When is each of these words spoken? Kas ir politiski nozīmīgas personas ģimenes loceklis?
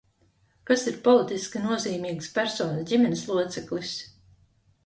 Kas 0.69 0.85
ir 0.91 0.95
politiski 1.07 1.61
nozīmīgas 1.67 2.31
personas 2.39 2.89
ģimenes 2.93 3.25
loceklis? 3.35 3.93